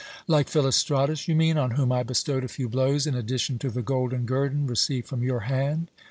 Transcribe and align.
"Like 0.27 0.49
Philostratus, 0.49 1.27
you 1.27 1.35
mean, 1.35 1.59
on 1.59 1.75
whom 1.77 1.91
I 1.91 2.01
bestowed 2.01 2.43
a 2.43 2.47
few 2.47 2.67
blows 2.67 3.05
in 3.05 3.13
addition 3.13 3.59
to 3.59 3.69
the 3.69 3.83
golden 3.83 4.25
guerdon 4.25 4.65
received 4.65 5.07
from 5.07 5.21
your 5.21 5.41
hand?" 5.41 5.91